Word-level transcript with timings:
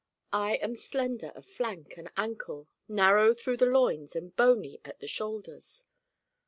I 0.33 0.55
am 0.55 0.75
slender 0.75 1.31
of 1.35 1.45
flank 1.45 1.95
and 1.95 2.09
ankle, 2.17 2.67
narrow 2.87 3.35
through 3.35 3.57
the 3.57 3.67
loins 3.67 4.15
and 4.15 4.35
bony 4.35 4.79
at 4.83 4.99
the 4.99 5.07
shoulders. 5.07 5.85